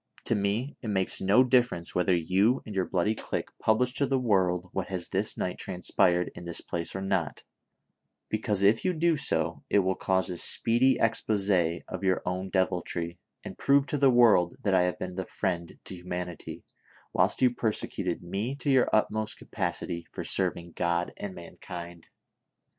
"To 0.25 0.33
me 0.33 0.75
it 0.81 0.87
makes 0.87 1.21
no 1.21 1.43
difference 1.43 1.93
whether 1.93 2.15
you 2.15 2.63
and 2.65 2.73
your 2.73 2.87
bloody 2.87 3.13
clique 3.13 3.49
publish 3.61 3.93
to 3.93 4.07
the 4.07 4.17
world 4.17 4.67
what 4.73 4.87
has 4.87 5.07
this 5.09 5.37
night 5.37 5.59
transpired 5.59 6.31
in 6.33 6.43
this 6.43 6.59
place 6.59 6.95
or 6.95 7.01
not; 7.03 7.43
because, 8.27 8.63
if 8.63 8.83
you 8.83 8.93
do 8.93 9.15
so, 9.15 9.61
it 9.69 9.77
will 9.77 9.93
cause 9.93 10.27
a 10.31 10.37
speedy 10.37 10.97
expose 10.99 11.51
of 11.87 12.03
your 12.03 12.23
own 12.25 12.49
deviltry, 12.49 13.19
and 13.43 13.59
prove 13.59 13.85
to 13.85 13.97
the 13.99 14.09
world 14.09 14.55
that 14.63 14.73
I 14.73 14.81
have 14.89 14.97
been 14.97 15.13
the 15.13 15.23
friend 15.25 15.77
to 15.83 15.95
humanity, 15.95 16.63
whilst 17.13 17.43
you 17.43 17.53
persecuted 17.53 18.23
me 18.23 18.55
to 18.55 18.71
your 18.71 18.89
utmost 18.91 19.37
capacity 19.37 20.07
for 20.11 20.23
serv 20.23 20.57
ing 20.57 20.71
God 20.71 21.13
and 21.17 21.35
mankind 21.35 22.07